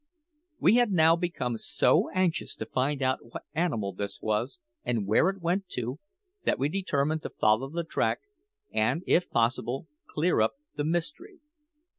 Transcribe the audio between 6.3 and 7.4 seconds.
that we determined to